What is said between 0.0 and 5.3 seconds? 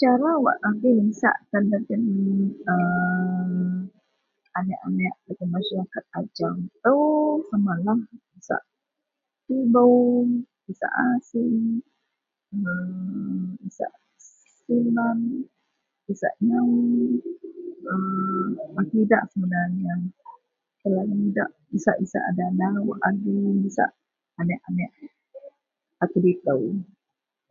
Cara wak agei nisak tan dagen ..aaa.. anek-anek